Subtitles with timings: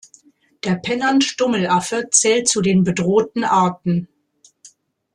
[0.63, 4.07] Der Pennant-Stummelaffe zählt zu den bedrohten Arten.